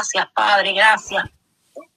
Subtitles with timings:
[0.00, 1.24] Gracias, Padre, gracias.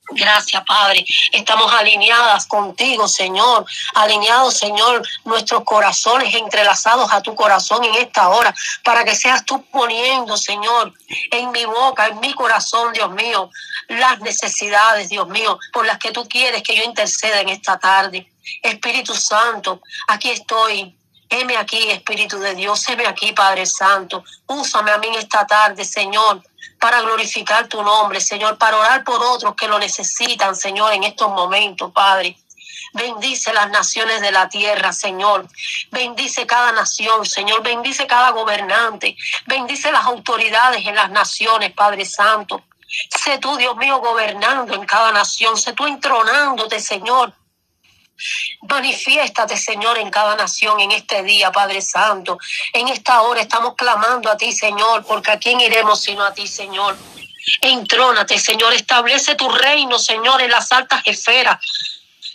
[0.09, 1.05] Gracias, Padre.
[1.31, 3.65] Estamos alineadas contigo, Señor.
[3.95, 8.54] Alineados, Señor, nuestros corazones entrelazados a tu corazón en esta hora,
[8.84, 10.93] para que seas tú poniendo, Señor,
[11.31, 13.50] en mi boca, en mi corazón, Dios mío,
[13.88, 18.30] las necesidades, Dios mío, por las que tú quieres que yo interceda en esta tarde.
[18.62, 20.98] Espíritu Santo, aquí estoy.
[21.34, 24.23] Heme aquí, Espíritu de Dios, heme aquí, Padre Santo.
[24.45, 26.41] Úsame a mí esta tarde, Señor
[26.83, 31.29] para glorificar tu nombre, Señor, para orar por otros que lo necesitan, Señor, en estos
[31.29, 32.35] momentos, Padre.
[32.91, 35.47] Bendice las naciones de la tierra, Señor.
[35.91, 37.63] Bendice cada nación, Señor.
[37.63, 39.15] Bendice cada gobernante.
[39.45, 42.61] Bendice las autoridades en las naciones, Padre Santo.
[43.23, 45.57] Sé tú, Dios mío, gobernando en cada nación.
[45.57, 47.33] Sé tú entronándote, Señor,
[48.62, 52.38] Manifiéstate, Señor, en cada nación en este día, Padre Santo.
[52.72, 56.48] En esta hora estamos clamando a ti, Señor, porque a quién iremos sino a ti,
[56.48, 56.95] Señor.
[57.62, 61.59] Entrónate, Señor, establece tu reino, Señor, en las altas esferas,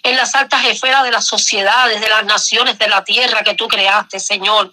[0.03, 3.67] en las altas esferas de las sociedades, de las naciones de la tierra que tú
[3.69, 4.73] creaste, Señor.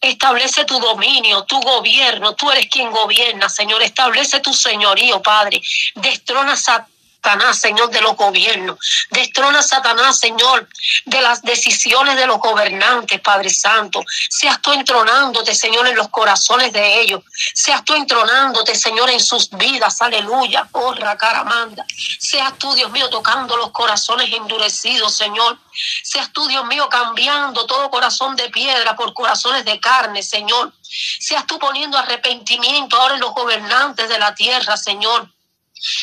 [0.00, 2.34] Establece tu dominio, tu gobierno.
[2.34, 3.82] Tú eres quien gobierna, Señor.
[3.82, 5.60] Establece tu señorío, Padre.
[5.96, 8.78] Destrona Satanás Satanás, Señor, de los gobiernos.
[9.10, 10.68] Destrona Satanás, Señor,
[11.04, 14.02] de las decisiones de los gobernantes, Padre Santo.
[14.30, 17.22] Seas tú entronándote, Señor, en los corazones de ellos.
[17.54, 20.00] Seas tú entronándote, Señor, en sus vidas.
[20.00, 20.68] Aleluya.
[20.72, 21.84] Honra, caramanda.
[22.18, 25.58] Seas tú, Dios mío, tocando los corazones endurecidos, Señor.
[26.04, 30.72] Seas tú, Dios mío, cambiando todo corazón de piedra por corazones de carne, Señor.
[30.82, 35.28] Seas tú poniendo arrepentimiento ahora en los gobernantes de la tierra, Señor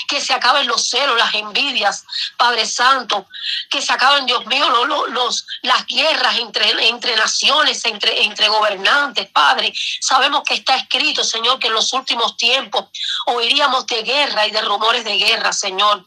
[0.07, 2.05] que se acaben los celos, las envidias,
[2.37, 3.27] Padre Santo,
[3.69, 9.27] que se acaben, Dios mío, los, los, las guerras entre, entre naciones, entre, entre gobernantes,
[9.29, 9.73] Padre.
[9.99, 12.85] Sabemos que está escrito, Señor, que en los últimos tiempos
[13.27, 16.05] oiríamos de guerra y de rumores de guerra, Señor.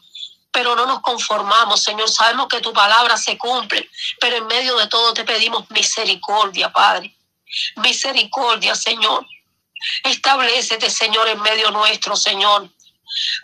[0.51, 2.09] Pero no nos conformamos, Señor.
[2.09, 3.87] Sabemos que tu palabra se cumple,
[4.19, 7.15] pero en medio de todo te pedimos misericordia, Padre.
[7.77, 9.25] Misericordia, Señor.
[10.03, 12.69] Establecete, Señor, en medio nuestro, Señor.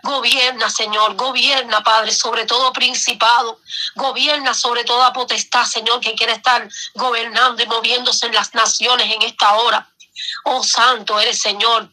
[0.04, 3.60] Gobierna, Señor, gobierna, Padre, sobre todo principado,
[3.96, 9.22] gobierna sobre toda potestad, Señor, que quiere estar gobernando y moviéndose en las naciones en
[9.24, 9.90] esta hora.
[10.46, 11.90] Oh Santo eres, Señor.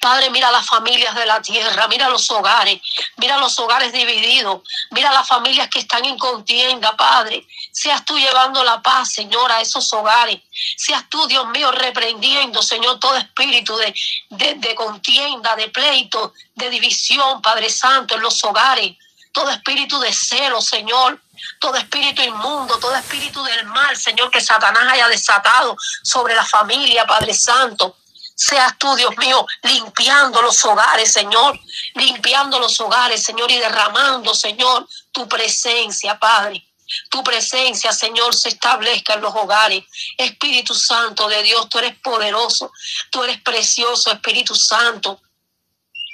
[0.00, 2.80] Padre, mira las familias de la tierra, mira los hogares,
[3.16, 7.46] mira los hogares divididos, mira las familias que están en contienda, Padre.
[7.70, 10.40] Seas tú llevando la paz, Señor, a esos hogares.
[10.76, 13.94] Seas tú, Dios mío, reprendiendo, Señor, todo espíritu de,
[14.30, 18.96] de, contienda, de pleito, de división, Padre Santo, en los hogares.
[19.32, 21.20] Todo espíritu de celo, Señor,
[21.60, 27.06] todo espíritu inmundo, todo espíritu del mal, Señor, que Satanás haya desatado sobre la familia,
[27.06, 27.97] Padre Santo.
[28.40, 31.58] Seas tú, Dios mío, limpiando los hogares, Señor,
[31.96, 36.64] limpiando los hogares, Señor, y derramando, Señor, tu presencia, Padre.
[37.10, 39.82] Tu presencia, Señor, se establezca en los hogares.
[40.16, 42.70] Espíritu Santo de Dios, tú eres poderoso,
[43.10, 45.20] tú eres precioso, Espíritu Santo.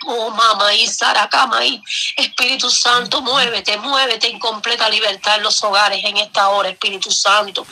[0.06, 1.82] Oh, mamá y Saracama y
[2.16, 7.66] Espíritu Santo, muévete, muévete en completa libertad en los hogares en esta hora, Espíritu Santo.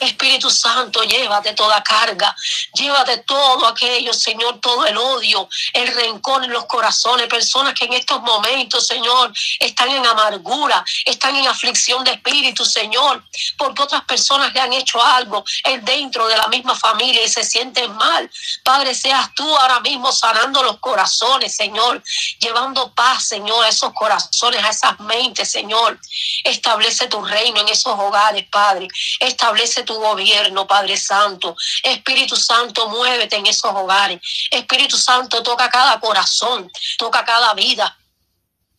[0.00, 2.34] Espíritu Santo, llévate toda carga,
[2.72, 7.92] llévate todo aquello, Señor, todo el odio, el rencor en los corazones, personas que en
[7.92, 13.22] estos momentos, Señor, están en amargura, están en aflicción de espíritu, Señor,
[13.58, 15.44] porque otras personas le han hecho algo
[15.82, 18.30] dentro de la misma familia y se sienten mal.
[18.62, 22.00] Padre, seas tú ahora mismo sanando los corazones, Señor Señor,
[22.38, 25.98] llevando paz, Señor, a esos corazones, a esas mentes, Señor.
[26.44, 28.86] Establece tu reino en esos hogares, Padre.
[29.18, 31.56] Establece tu gobierno, Padre Santo.
[31.82, 34.20] Espíritu Santo, muévete en esos hogares.
[34.48, 37.98] Espíritu Santo, toca cada corazón, toca cada vida.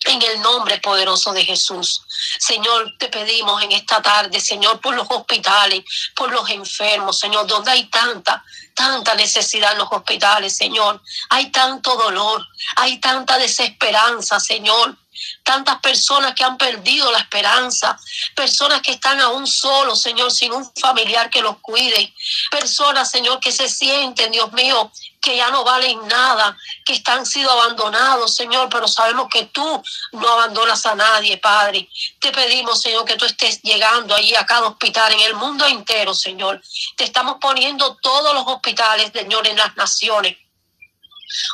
[0.06, 2.04] En el nombre poderoso de Jesús.
[2.40, 5.84] Señor, te pedimos en esta tarde, Señor, por los hospitales,
[6.16, 8.44] por los enfermos, Señor, donde hay tanta,
[8.74, 11.02] tanta necesidad en los hospitales, Señor.
[11.30, 14.96] Hay tanto dolor, hay tanta desesperanza, Señor.
[15.44, 17.98] Tantas personas que han perdido la esperanza,
[18.36, 22.14] personas que están aún solos, Señor, sin un familiar que los cuide,
[22.52, 24.92] personas, Señor, que se sienten, Dios mío,
[25.28, 29.84] que ya no valen nada, que están sido abandonados, Señor, pero sabemos que tú
[30.14, 31.90] no abandonas a nadie, Padre.
[32.22, 36.14] Te pedimos, Señor, que tú estés llegando allí a cada hospital en el mundo entero,
[36.14, 36.62] Señor.
[36.96, 40.38] Te estamos poniendo todos los hospitales, Señor, en las naciones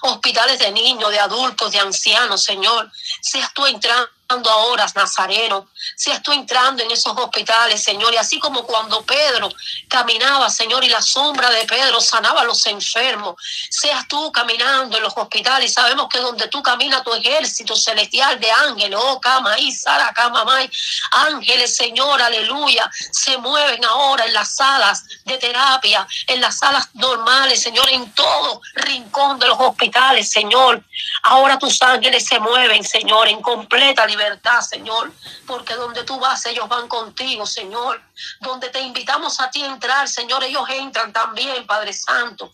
[0.03, 2.91] hospitales de niños, de adultos, de ancianos, Señor.
[3.21, 4.07] Seas tú entrando
[4.49, 9.49] ahora, Nazareno, seas tú entrando en esos hospitales, Señor, y así como cuando Pedro
[9.87, 13.35] caminaba, Señor, y la sombra de Pedro sanaba a los enfermos,
[13.69, 18.51] seas tú caminando en los hospitales, sabemos que donde tú caminas tu ejército celestial de
[18.51, 20.43] ángeles, oh, cama y Sara, cama,
[21.11, 27.61] ángeles, Señor, aleluya, se mueven ahora en las salas de terapia, en las salas normales,
[27.61, 30.83] Señor, en todo rincón de los hospitales, Señor.
[31.23, 34.22] Ahora tus ángeles se mueven, Señor, en completa libertad,
[34.61, 35.11] Señor,
[35.45, 38.01] porque donde tú vas, ellos van contigo, Señor.
[38.39, 42.53] Donde te invitamos a ti a entrar, Señor, ellos entran también, Padre Santo.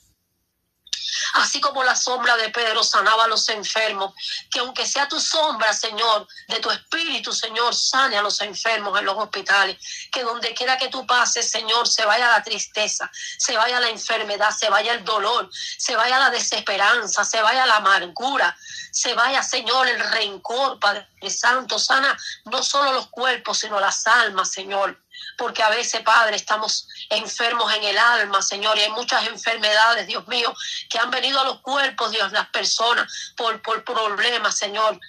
[1.35, 4.13] Así como la sombra de Pedro sanaba a los enfermos,
[4.51, 9.05] que aunque sea tu sombra, Señor, de tu espíritu, Señor, sane a los enfermos en
[9.05, 9.77] los hospitales.
[10.11, 14.51] Que donde quiera que tú pases, Señor, se vaya la tristeza, se vaya la enfermedad,
[14.51, 18.55] se vaya el dolor, se vaya la desesperanza, se vaya la amargura,
[18.91, 21.79] se vaya, Señor, el rencor, Padre Santo.
[21.79, 24.97] Sana no solo los cuerpos, sino las almas, Señor
[25.37, 30.27] porque a veces, Padre, estamos enfermos en el alma, Señor, y hay muchas enfermedades, Dios
[30.27, 30.53] mío,
[30.89, 34.99] que han venido a los cuerpos, Dios, las personas, por, por problemas, Señor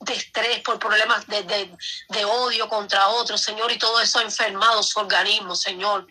[0.00, 1.76] de estrés, por problemas de, de,
[2.08, 6.06] de odio contra otros, Señor, y todo eso ha enfermado su organismo, Señor.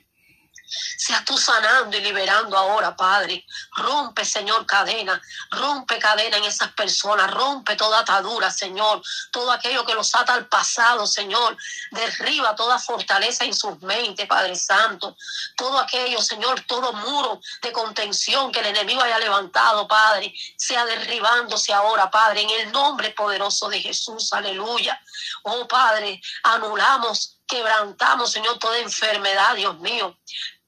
[0.97, 3.45] Seas tú sanando y liberando ahora, Padre.
[3.75, 5.21] Rompe, Señor, cadena.
[5.51, 7.31] Rompe cadena en esas personas.
[7.31, 9.01] Rompe toda atadura, Señor.
[9.31, 11.57] Todo aquello que los ata al pasado, Señor.
[11.91, 15.15] Derriba toda fortaleza en sus mentes, Padre Santo.
[15.55, 21.73] Todo aquello, Señor, todo muro de contención que el enemigo haya levantado, Padre, sea derribándose
[21.73, 24.33] ahora, Padre, en el nombre poderoso de Jesús.
[24.33, 24.99] Aleluya.
[25.43, 30.17] Oh, Padre, anulamos quebrantamos, Señor, toda enfermedad, Dios mío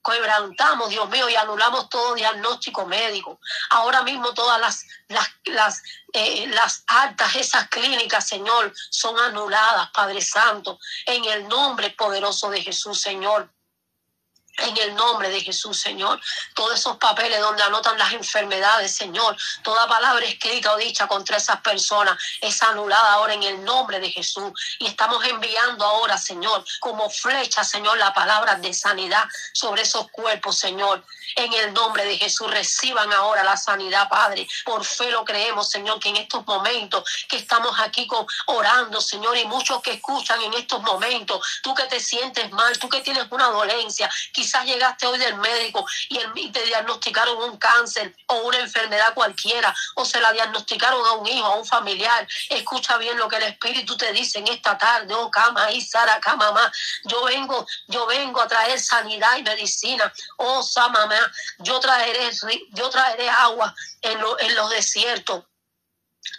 [0.09, 3.39] quebrantamos, Dios mío, y anulamos todo diagnóstico médico.
[3.69, 4.85] Ahora mismo todas las,
[5.45, 5.83] las,
[6.13, 12.61] eh, las altas, esas clínicas, Señor, son anuladas, Padre Santo, en el nombre poderoso de
[12.61, 13.50] Jesús, Señor.
[14.61, 16.19] En el nombre de Jesús, Señor.
[16.53, 19.38] Todos esos papeles donde anotan las enfermedades, Señor.
[19.63, 24.11] Toda palabra escrita o dicha contra esas personas es anulada ahora en el nombre de
[24.11, 24.51] Jesús.
[24.79, 29.23] Y estamos enviando ahora, Señor, como flecha, Señor, la palabra de sanidad
[29.53, 31.03] sobre esos cuerpos, Señor.
[31.35, 34.47] En el nombre de Jesús reciban ahora la sanidad, Padre.
[34.65, 39.38] Por fe lo creemos, Señor, que en estos momentos que estamos aquí con, orando, Señor,
[39.38, 43.25] y muchos que escuchan en estos momentos, tú que te sientes mal, tú que tienes
[43.29, 48.59] una dolencia, quizás llegaste hoy del médico y, el, te diagnosticaron un cáncer o una
[48.59, 52.27] enfermedad cualquiera, o se la diagnosticaron a un hijo, a un familiar.
[52.49, 56.19] Escucha bien lo que el Espíritu te dice en esta tarde, oh cama y Sara,
[56.19, 56.71] cama más.
[57.05, 60.11] Yo vengo, yo vengo a traer sanidad y medicina.
[60.37, 62.29] Oh, Samamá, yo traeré,
[62.71, 65.43] yo traeré agua en, en los desiertos.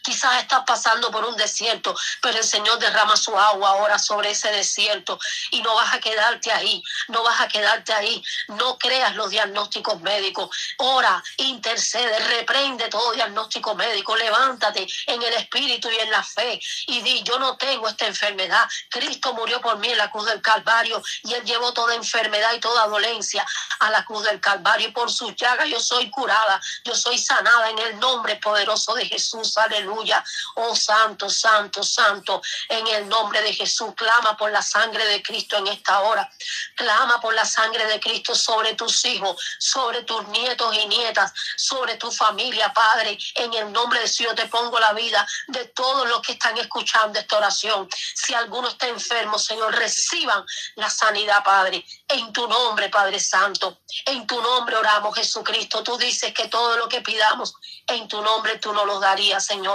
[0.02, 4.50] Quizás estás pasando por un desierto, pero el Señor derrama su agua ahora sobre ese
[4.50, 5.19] desierto
[5.50, 8.22] y no vas a quedarte ahí, no vas a quedarte ahí.
[8.48, 10.50] No creas los diagnósticos médicos.
[10.78, 14.16] Ora, intercede, reprende todo diagnóstico médico.
[14.16, 18.69] Levántate en el espíritu y en la fe y di, yo no tengo esta enfermedad.
[18.88, 22.60] Cristo murió por mí en la cruz del Calvario y Él llevó toda enfermedad y
[22.60, 23.46] toda dolencia
[23.81, 27.70] a la cruz del Calvario y por sus llagas yo soy curada, yo soy sanada
[27.70, 29.56] en el nombre poderoso de Jesús.
[29.56, 29.80] Aleluya.
[29.81, 30.23] Aleluya.
[30.56, 32.43] Oh Santo, Santo, Santo.
[32.69, 36.31] En el nombre de Jesús, clama por la sangre de Cristo en esta hora.
[36.77, 41.97] Clama por la sangre de Cristo sobre tus hijos, sobre tus nietos y nietas, sobre
[41.97, 43.17] tu familia, Padre.
[43.35, 47.19] En el nombre de Dios te pongo la vida de todos los que están escuchando
[47.19, 47.89] esta oración.
[48.15, 50.44] Si alguno está enfermo, Señor, reciban
[50.77, 51.84] la sanidad, Padre.
[52.08, 53.79] En tu nombre, Padre Santo.
[54.05, 55.82] En tu nombre oramos, Jesucristo.
[55.82, 57.55] Tú dices que todo lo que pidamos
[57.87, 59.69] en tu nombre tú no lo darías, Señor.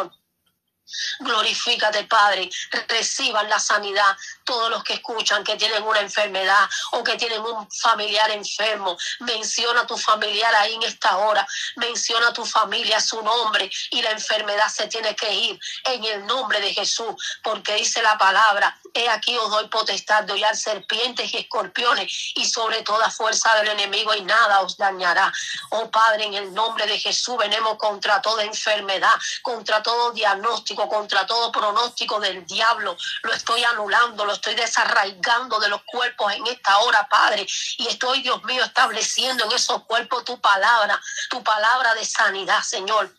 [1.20, 2.50] Glorifícate, Padre.
[2.88, 7.70] Reciban la sanidad todos los que escuchan que tienen una enfermedad o que tienen un
[7.72, 8.98] familiar enfermo.
[9.20, 11.46] Menciona a tu familiar ahí en esta hora.
[11.75, 16.25] Menciona a tu familia su nombre y la enfermedad se tiene que ir en el
[16.25, 21.34] nombre de Jesús, porque dice la palabra, he aquí os doy potestad de hollar serpientes
[21.34, 25.32] y escorpiones y sobre toda fuerza del enemigo y nada os dañará.
[25.72, 31.25] Oh Padre, en el nombre de Jesús venemos contra toda enfermedad, contra todo diagnóstico contra
[31.25, 32.96] todo pronóstico del diablo.
[33.24, 37.46] Lo estoy anulando, lo estoy desarraigando de los cuerpos en esta hora, Padre.
[37.77, 43.13] Y estoy, Dios mío, estableciendo en esos cuerpos tu palabra, tu palabra de sanidad, Señor.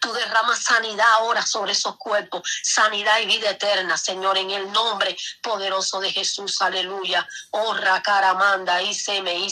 [0.00, 5.16] Tú derramas sanidad ahora sobre esos cuerpos, sanidad y vida eterna, Señor, en el nombre
[5.42, 7.26] poderoso de Jesús, aleluya.
[7.50, 9.46] Oh, racaramanda, y se me,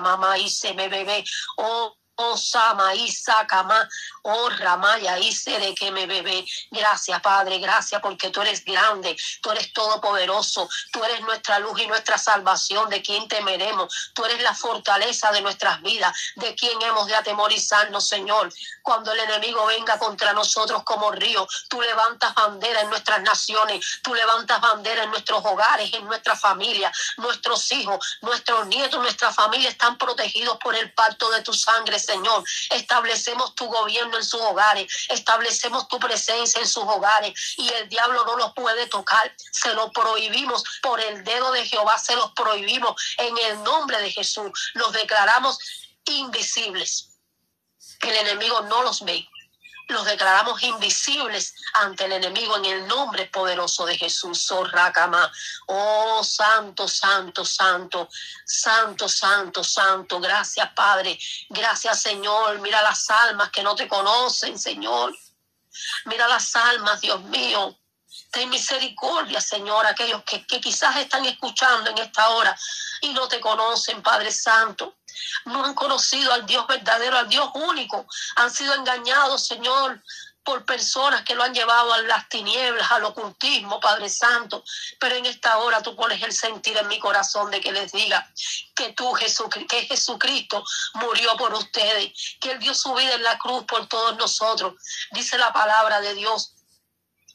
[0.00, 1.24] mamá, y se me bebé.
[1.56, 3.88] Oh, Oh, Sama, Isakama,
[4.22, 6.44] oh, Ramaya, Isere, que me bebé.
[6.70, 11.86] Gracias, Padre, gracias porque tú eres grande, tú eres todopoderoso, tú eres nuestra luz y
[11.88, 14.12] nuestra salvación, de quien temeremos.
[14.14, 18.52] Tú eres la fortaleza de nuestras vidas, de quien hemos de atemorizarnos, Señor.
[18.82, 24.14] Cuando el enemigo venga contra nosotros como río, tú levantas bandera en nuestras naciones, tú
[24.14, 29.98] levantas bandera en nuestros hogares, en nuestra familia, nuestros hijos, nuestros nietos, nuestra familia están
[29.98, 32.11] protegidos por el pacto de tu sangre, Señor.
[32.70, 38.24] Establecemos tu gobierno en sus hogares, establecemos tu presencia en sus hogares y el diablo
[38.24, 39.34] no los puede tocar.
[39.52, 44.10] Se lo prohibimos por el dedo de Jehová, se los prohibimos en el nombre de
[44.10, 44.50] Jesús.
[44.74, 45.58] Los declaramos
[46.04, 47.08] invisibles.
[48.00, 49.28] El enemigo no los ve
[49.88, 54.50] los declaramos invisibles ante el enemigo en el nombre poderoso de Jesús.
[54.50, 54.66] Oh,
[55.66, 58.08] oh santo, santo, santo,
[58.44, 60.20] santo, santo, santo.
[60.20, 61.18] Gracias, Padre.
[61.48, 62.60] Gracias, Señor.
[62.60, 65.14] Mira las almas que no te conocen, Señor.
[66.06, 67.78] Mira las almas, Dios mío.
[68.32, 72.56] Ten misericordia, Señor, aquellos que, quizás están escuchando en esta hora
[73.02, 74.96] y no te conocen, Padre Santo
[75.44, 78.06] no han conocido al Dios verdadero, al Dios único.
[78.36, 80.00] Han sido engañados, Señor,
[80.44, 84.64] por personas que lo han llevado a las tinieblas, al ocultismo, Padre Santo.
[84.98, 88.28] Pero en esta hora tú pones el sentir en mi corazón de que les diga
[88.74, 93.38] que tú, Jesucristo, que Jesucristo murió por ustedes, que Él dio su vida en la
[93.38, 94.74] cruz por todos nosotros.
[95.12, 96.51] Dice la palabra de Dios.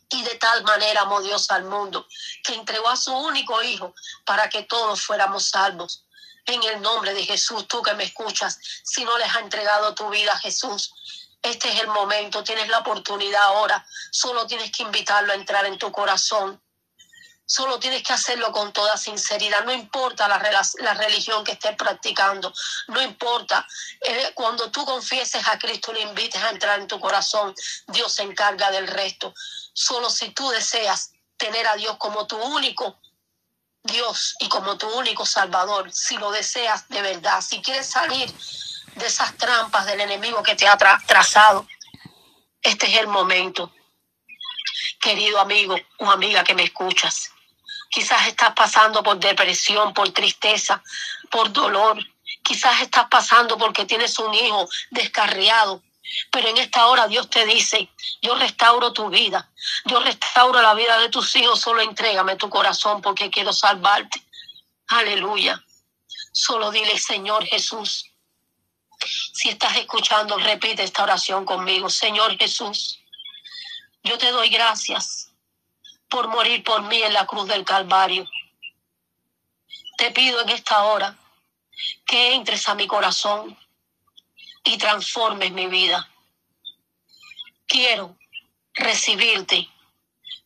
[0.09, 2.07] Y de tal manera amó Dios al mundo,
[2.43, 3.93] que entregó a su único Hijo
[4.25, 6.05] para que todos fuéramos salvos
[6.47, 10.09] en el nombre de Jesús, tú que me escuchas, si no les ha entregado tu
[10.09, 10.93] vida Jesús,
[11.41, 15.77] este es el momento, tienes la oportunidad ahora, solo tienes que invitarlo a entrar en
[15.77, 16.61] tu corazón.
[17.49, 20.37] Solo tienes que hacerlo con toda sinceridad, no importa la,
[20.79, 22.53] la religión que estés practicando,
[22.89, 23.65] no importa.
[24.01, 27.55] Eh, cuando tú confieses a Cristo, le invites a entrar en tu corazón,
[27.87, 29.33] Dios se encarga del resto.
[29.73, 32.99] Solo si tú deseas tener a Dios como tu único
[33.87, 38.29] Dios y como tu único Salvador, si lo deseas de verdad, si quieres salir
[38.95, 41.65] de esas trampas del enemigo que te ha trazado,
[42.61, 43.71] este es el momento.
[44.99, 47.31] Querido amigo o amiga que me escuchas,
[47.89, 50.81] quizás estás pasando por depresión, por tristeza,
[51.29, 51.97] por dolor,
[52.43, 55.81] quizás estás pasando porque tienes un hijo descarriado,
[56.31, 57.89] pero en esta hora Dios te dice,
[58.21, 59.49] yo restauro tu vida,
[59.85, 64.21] yo restauro la vida de tus hijos, solo entrégame tu corazón porque quiero salvarte.
[64.87, 65.61] Aleluya.
[66.31, 68.05] Solo dile, Señor Jesús,
[69.33, 71.89] si estás escuchando, repite esta oración conmigo.
[71.89, 72.99] Señor Jesús,
[74.03, 75.26] yo te doy gracias
[76.09, 78.27] por morir por mí en la cruz del Calvario.
[79.97, 81.17] Te pido en esta hora
[82.05, 83.57] que entres a mi corazón
[84.63, 86.09] y transformes mi vida.
[87.65, 88.15] Quiero
[88.73, 89.69] recibirte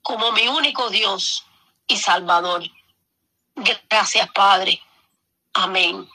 [0.01, 1.45] como mi único Dios
[1.87, 2.63] y Salvador.
[3.55, 4.81] Gracias, Padre.
[5.53, 6.09] Amén.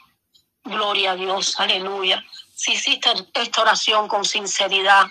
[0.63, 1.59] Gloria a Dios.
[1.59, 2.23] Aleluya.
[2.53, 5.07] Si hiciste esta oración con sinceridad,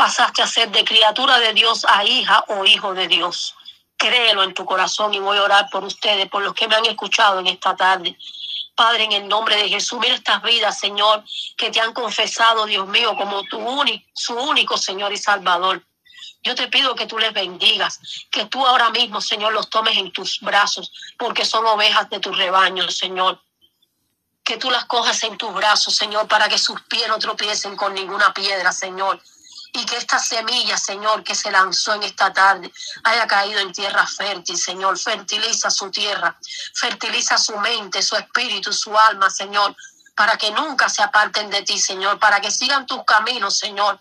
[0.00, 3.54] pasaste a ser de criatura de Dios a hija o hijo de Dios.
[3.98, 6.86] Créelo en tu corazón y voy a orar por ustedes, por los que me han
[6.86, 8.16] escuchado en esta tarde.
[8.74, 11.22] Padre, en el nombre de Jesús, mira estas vidas, Señor,
[11.54, 15.84] que te han confesado, Dios mío, como tu único, su único Señor y Salvador.
[16.42, 20.10] Yo te pido que tú les bendigas, que tú ahora mismo, Señor, los tomes en
[20.12, 23.38] tus brazos, porque son ovejas de tu rebaño, Señor.
[24.44, 27.92] Que tú las cojas en tus brazos, Señor, para que sus pies no tropiecen con
[27.92, 29.20] ninguna piedra, Señor
[29.72, 32.72] y que esta semilla, Señor, que se lanzó en esta tarde,
[33.04, 34.98] haya caído en tierra fértil, Señor.
[34.98, 36.36] Fertiliza su tierra,
[36.74, 39.76] fertiliza su mente, su espíritu, su alma, Señor,
[40.16, 44.00] para que nunca se aparten de ti, Señor, para que sigan tus caminos, Señor.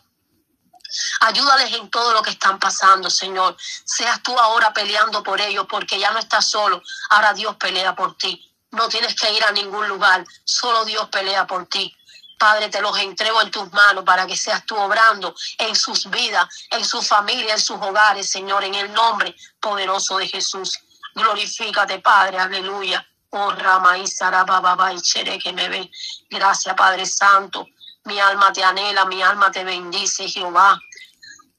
[1.22, 3.56] Ayúdales en todo lo que están pasando, Señor.
[3.86, 6.82] Seas tú ahora peleando por ellos, porque ya no estás solo.
[7.12, 8.46] Ahora Dios pelea por ti.
[8.72, 11.96] No tienes que ir a ningún lugar, solo Dios pelea por ti.
[12.40, 16.48] Padre, te los entrego en tus manos para que seas tú obrando en sus vidas,
[16.72, 20.80] en su familia, en sus hogares, Señor, en el nombre poderoso de Jesús.
[21.14, 23.06] Glorifícate, Padre, aleluya.
[23.32, 25.92] Oh, Rama y y Chere que me ve.
[26.30, 27.68] Gracias, Padre Santo.
[28.06, 30.80] Mi alma te anhela, mi alma te bendice, Jehová.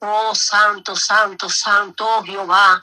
[0.01, 2.83] Oh, Santo, Santo, Santo, oh, Jehová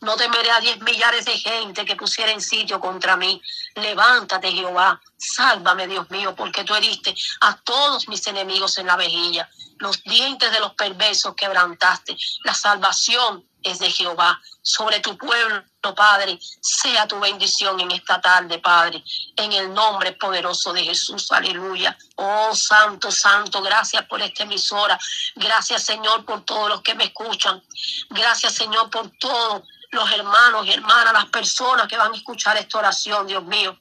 [0.00, 3.40] No temeré a diez millares de gente que pusiera en sitio contra mí.
[3.74, 5.00] Levántate, Jehová.
[5.16, 9.48] Sálvame, Dios mío, porque tú heriste a todos mis enemigos en la vejilla.
[9.80, 12.16] Los dientes de los perversos quebrantaste.
[12.44, 14.40] La salvación es de Jehová.
[14.62, 15.64] Sobre tu pueblo,
[15.96, 19.02] Padre, sea tu bendición en esta tarde, Padre,
[19.36, 21.32] en el nombre poderoso de Jesús.
[21.32, 21.96] Aleluya.
[22.16, 24.98] Oh, Santo, Santo, gracias por esta emisora.
[25.34, 27.62] Gracias, Señor, por todos los que me escuchan.
[28.10, 32.78] Gracias, Señor, por todos los hermanos y hermanas, las personas que van a escuchar esta
[32.78, 33.78] oración, Dios mío.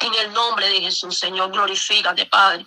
[0.00, 2.66] En el nombre de Jesús, Señor, glorifícate, Padre.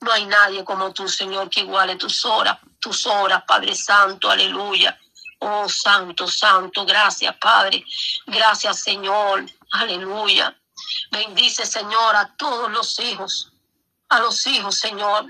[0.00, 4.98] No hay nadie como tú, Señor, que iguale tus horas, tus horas, Padre Santo, aleluya.
[5.40, 7.84] Oh, Santo, Santo, gracias, Padre.
[8.26, 9.46] Gracias, Señor.
[9.72, 10.56] Aleluya.
[11.10, 13.52] Bendice, Señor, a todos los hijos,
[14.08, 15.26] a los hijos, Señor.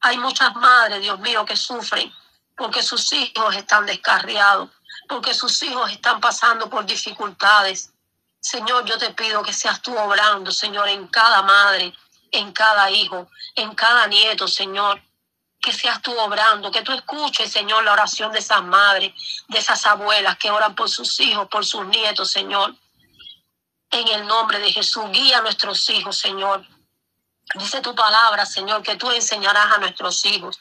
[0.00, 2.12] Hay muchas madres, Dios mío, que sufren
[2.60, 4.68] porque sus hijos están descarriados,
[5.08, 7.90] porque sus hijos están pasando por dificultades.
[8.38, 11.94] Señor, yo te pido que seas tú obrando, Señor, en cada madre,
[12.32, 15.00] en cada hijo, en cada nieto, Señor
[15.60, 19.12] que seas tú obrando, que tú escuches, Señor, la oración de esas madres,
[19.48, 22.74] de esas abuelas que oran por sus hijos, por sus nietos, Señor.
[23.90, 26.66] En el nombre de Jesús, guía a nuestros hijos, Señor.
[27.54, 30.58] Dice tu palabra, Señor, que tú enseñarás a nuestros hijos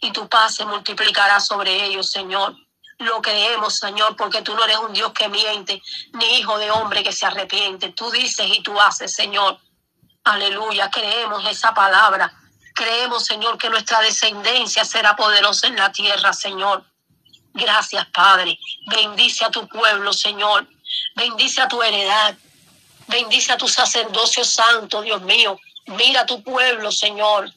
[0.00, 2.54] y tu paz se multiplicará sobre ellos, Señor.
[2.98, 5.80] Lo creemos, Señor, porque tú no eres un Dios que miente,
[6.12, 7.90] ni hijo de hombre que se arrepiente.
[7.90, 9.58] Tú dices y tú haces, Señor.
[10.24, 12.32] Aleluya, creemos esa palabra
[12.74, 16.84] Creemos, Señor, que nuestra descendencia será poderosa en la tierra, Señor.
[17.52, 18.58] Gracias, Padre.
[18.86, 20.66] Bendice a tu pueblo, Señor.
[21.14, 22.34] Bendice a tu heredad.
[23.08, 25.58] Bendice a tu sacerdocio santo, Dios mío.
[25.86, 27.52] Mira a tu pueblo, Señor.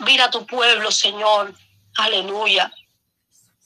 [0.00, 1.54] Mira a tu pueblo, Señor.
[1.96, 2.70] Aleluya.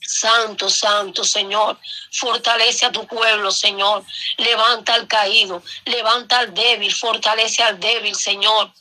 [0.00, 1.78] Santo, santo, Señor.
[2.12, 4.04] Fortalece a tu pueblo, Señor.
[4.38, 8.72] Levanta al caído, levanta al débil, fortalece al débil, Señor.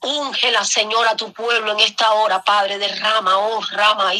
[0.00, 2.78] Úngela, Señor, a tu pueblo en esta hora, Padre.
[2.78, 4.12] Derrama, oh, rama,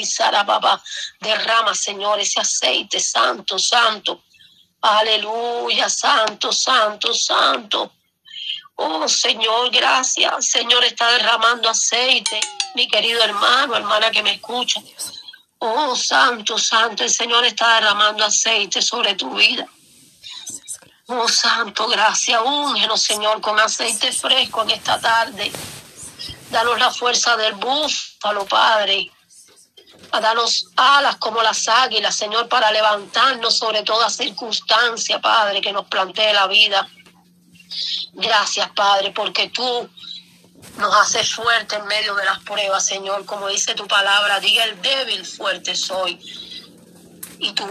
[0.44, 0.82] papá.
[1.20, 4.22] Derrama, Señor, ese aceite santo, santo.
[4.80, 7.92] Aleluya, santo, santo, santo.
[8.74, 10.50] Oh, Señor, gracias.
[10.50, 12.40] Señor, está derramando aceite.
[12.74, 14.80] Mi querido hermano, hermana que me escucha.
[15.60, 17.02] Oh, santo, santo.
[17.04, 19.66] El Señor está derramando aceite sobre tu vida.
[21.10, 22.40] Oh Santo, gracias.
[22.44, 25.50] Úngenos, Señor, con aceite fresco en esta tarde.
[26.50, 29.10] Danos la fuerza del búfalo, Padre.
[30.12, 35.86] A darnos alas como las águilas, Señor, para levantarnos sobre toda circunstancia, Padre, que nos
[35.86, 36.86] plantee la vida.
[38.12, 39.88] Gracias, Padre, porque tú
[40.78, 43.24] nos haces fuerte en medio de las pruebas, Señor.
[43.26, 46.18] Como dice tu palabra, diga el débil, fuerte soy.
[47.38, 47.66] Y tú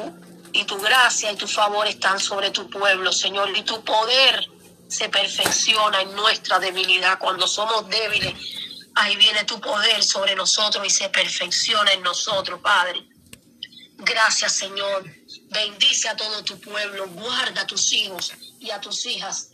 [0.54, 4.48] y tu gracia y tu favor están sobre tu pueblo, Señor, y tu poder
[4.88, 7.20] se perfecciona en nuestra debilidad.
[7.20, 8.34] Cuando somos débiles,
[8.96, 13.08] ahí viene tu poder sobre nosotros y se perfecciona en nosotros, Padre.
[13.98, 15.04] Gracias, Señor.
[15.50, 19.50] Bendice a todo tu pueblo, guarda a tus hijos y a tus hijas.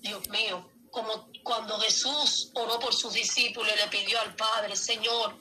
[0.00, 5.34] Dios mío, como cuando Jesús oró por sus discípulos y le pidió al Padre, Señor,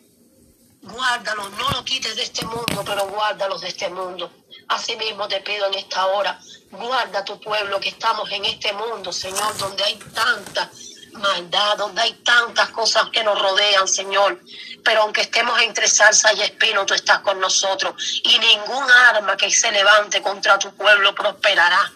[0.82, 4.32] guárdalos, no los quites de este mundo, pero guárdalos de este mundo.
[4.68, 6.40] Asimismo te pido en esta hora,
[6.72, 10.72] guarda tu pueblo que estamos en este mundo, Señor, donde hay tanta
[11.14, 14.40] maldad, donde hay tantas cosas que nos rodean, Señor.
[14.84, 18.22] Pero aunque estemos entre salsa y espino, tú estás con nosotros.
[18.24, 21.92] Y ningún arma que se levante contra tu pueblo prosperará.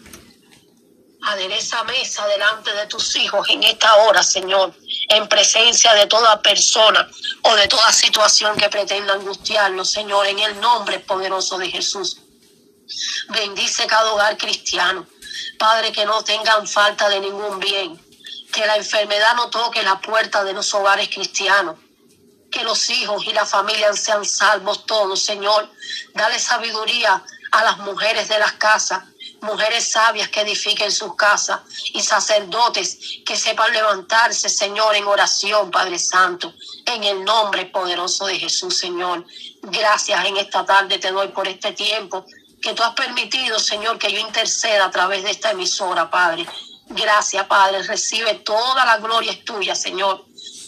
[1.27, 4.73] Adereza mesa delante de tus hijos en esta hora, Señor,
[5.09, 7.09] en presencia de toda persona
[7.41, 12.17] o de toda situación que pretenda angustiarnos, Señor, en el nombre poderoso de Jesús.
[13.29, 15.07] Bendice cada hogar cristiano.
[15.57, 17.99] Padre, que no tengan falta de ningún bien.
[18.53, 21.77] Que la enfermedad no toque la puerta de los hogares cristianos.
[22.51, 25.69] Que los hijos y la familia sean salvos todos, Señor.
[26.13, 27.23] Dale sabiduría
[27.55, 29.03] a las mujeres de las casas
[29.45, 31.61] mujeres sabias que edifiquen sus casas
[31.93, 36.53] y sacerdotes que sepan levantarse, Señor, en oración, Padre Santo,
[36.85, 39.25] en el nombre poderoso de Jesús, Señor.
[39.61, 42.25] Gracias en esta tarde te doy por este tiempo
[42.61, 46.45] que tú has permitido, Señor, que yo interceda a través de esta emisora, Padre.
[46.87, 47.83] Gracias, Padre.
[47.83, 50.25] Recibe toda la gloria es tuya, Señor.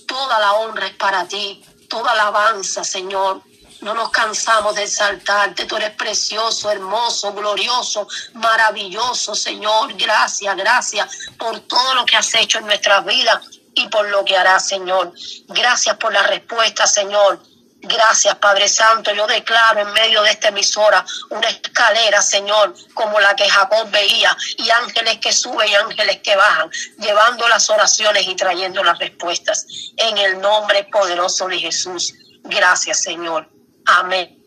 [0.08, 1.64] Toda la honra es para ti.
[1.90, 3.42] Toda alabanza, Señor.
[3.82, 5.66] No nos cansamos de exaltarte.
[5.66, 9.94] Tú eres precioso, hermoso, glorioso, maravilloso, Señor.
[9.96, 13.40] Gracias, gracias por todo lo que has hecho en nuestras vidas
[13.74, 15.14] y por lo que harás, Señor.
[15.48, 17.40] Gracias por la respuesta, Señor
[17.82, 19.14] Gracias, Padre Santo.
[19.14, 24.36] Yo declaro en medio de esta emisora una escalera, Señor, como la que Jacob veía,
[24.58, 29.66] y ángeles que suben y ángeles que bajan, llevando las oraciones y trayendo las respuestas.
[29.96, 32.14] En el nombre poderoso de Jesús.
[32.44, 33.57] Gracias, Señor.
[33.88, 34.38] Amén.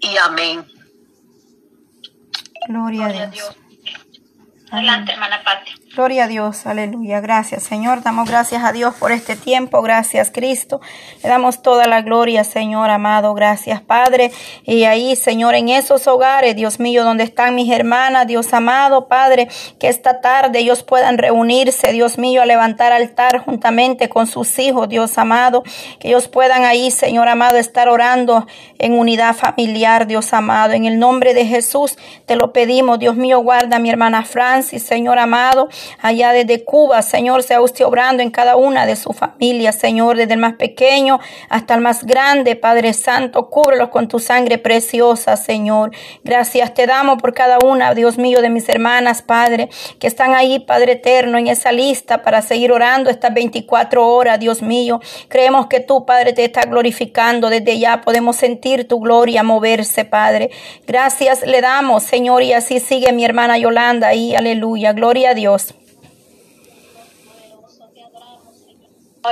[0.00, 0.66] Y amén.
[2.68, 3.56] Gloria, a Dios.
[4.70, 5.85] Adelante, hermana Pati.
[5.96, 7.22] Gloria a Dios, aleluya.
[7.22, 8.02] Gracias, Señor.
[8.02, 9.80] Damos gracias a Dios por este tiempo.
[9.80, 10.82] Gracias, Cristo.
[11.22, 13.32] Le damos toda la gloria, Señor amado.
[13.32, 14.30] Gracias, Padre.
[14.64, 19.48] Y ahí, Señor, en esos hogares, Dios mío, donde están mis hermanas, Dios amado, Padre,
[19.80, 24.90] que esta tarde ellos puedan reunirse, Dios mío, a levantar altar juntamente con sus hijos,
[24.90, 25.62] Dios amado.
[25.98, 28.46] Que ellos puedan ahí, Señor amado, estar orando
[28.78, 30.74] en unidad familiar, Dios amado.
[30.74, 34.82] En el nombre de Jesús te lo pedimos, Dios mío, guarda a mi hermana Francis,
[34.82, 39.76] Señor amado allá desde Cuba, Señor, sea usted obrando en cada una de sus familias,
[39.76, 44.58] Señor, desde el más pequeño hasta el más grande, Padre Santo, cúbrelos con tu sangre
[44.58, 45.92] preciosa, Señor.
[46.24, 49.68] Gracias te damos por cada una, Dios mío, de mis hermanas, Padre,
[49.98, 54.62] que están ahí, Padre eterno, en esa lista para seguir orando estas 24 horas, Dios
[54.62, 55.00] mío.
[55.28, 57.50] Creemos que tú, Padre, te estás glorificando.
[57.50, 60.50] Desde ya podemos sentir tu gloria moverse, Padre.
[60.86, 64.92] Gracias le damos, Señor, y así sigue mi hermana Yolanda ahí, aleluya.
[64.92, 65.75] Gloria a Dios.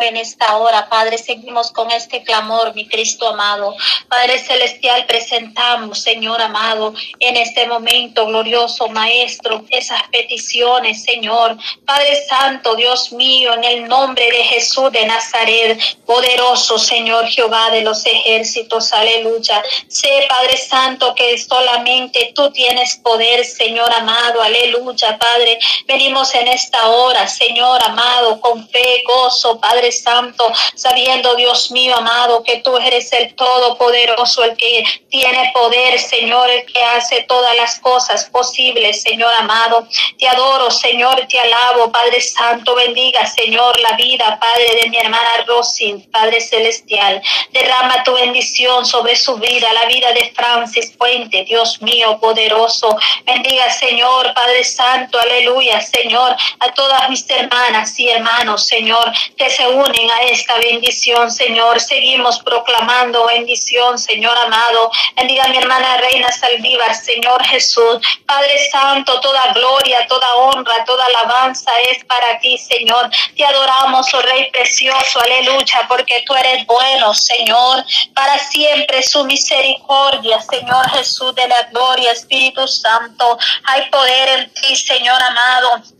[0.03, 3.75] En esta hora, Padre, seguimos con este clamor, mi Cristo amado.
[4.09, 11.57] Padre Celestial, presentamos, Señor amado, en este momento glorioso, Maestro, esas peticiones, Señor.
[11.85, 17.83] Padre Santo, Dios mío, en el nombre de Jesús de Nazaret, poderoso Señor Jehová de
[17.83, 19.63] los ejércitos, aleluya.
[19.89, 25.59] Sé, Padre Santo, que solamente tú tienes poder, Señor amado, aleluya, Padre.
[25.87, 32.43] Venimos en esta hora, Señor amado, con fe, gozo, Padre Santo, sabiendo, Dios mío amado,
[32.43, 37.79] que tú eres el Todopoderoso, el que tiene poder, Señor, el que hace todas las
[37.81, 39.87] cosas posibles, Señor amado.
[40.19, 45.45] Te adoro, Señor, te alabo, Padre Santo, bendiga, Señor, la vida, Padre de mi hermana
[45.47, 47.23] Rosy, Padre Celestial.
[47.53, 52.97] Derrama tu bendición sobre su vida, la vida de Francis Puente, Dios mío, poderoso.
[53.25, 59.67] Bendiga, Señor, Padre Santo, aleluya, Señor, a todas mis hermanas y hermanos, Señor, que se
[59.75, 61.81] unen a esta bendición, Señor.
[61.81, 64.91] Seguimos proclamando bendición, Señor amado.
[65.17, 67.99] Bendiga mi hermana Reina Saldívar, Señor Jesús.
[68.27, 73.11] Padre Santo, toda gloria, toda honra, toda alabanza es para ti, Señor.
[73.37, 77.85] Te adoramos, oh Rey precioso, aleluya, porque tú eres bueno, Señor.
[78.15, 83.39] Para siempre su misericordia, Señor Jesús de la gloria, Espíritu Santo.
[83.67, 85.94] Hay poder en ti, Señor amado.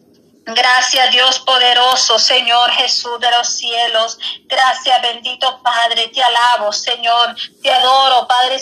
[0.47, 4.19] Gracias Dios poderoso, Señor Jesús de los cielos.
[4.45, 7.35] Gracias bendito Padre, te alabo, Señor.
[7.63, 8.59] Te adoro, Padre.